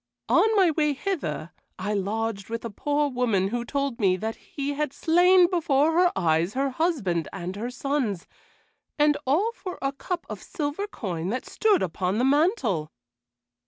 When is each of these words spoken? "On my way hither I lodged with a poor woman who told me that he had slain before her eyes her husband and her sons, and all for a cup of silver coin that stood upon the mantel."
"On 0.29 0.55
my 0.55 0.71
way 0.71 0.93
hither 0.93 1.51
I 1.77 1.93
lodged 1.93 2.49
with 2.49 2.65
a 2.65 2.71
poor 2.71 3.07
woman 3.07 3.49
who 3.49 3.63
told 3.63 3.99
me 3.99 4.17
that 4.17 4.35
he 4.35 4.73
had 4.73 4.93
slain 4.93 5.47
before 5.47 5.91
her 5.91 6.11
eyes 6.15 6.55
her 6.55 6.71
husband 6.71 7.27
and 7.31 7.55
her 7.55 7.69
sons, 7.69 8.25
and 8.97 9.15
all 9.27 9.51
for 9.51 9.77
a 9.79 9.91
cup 9.91 10.25
of 10.27 10.41
silver 10.41 10.87
coin 10.87 11.29
that 11.29 11.45
stood 11.45 11.83
upon 11.83 12.17
the 12.17 12.25
mantel." 12.25 12.91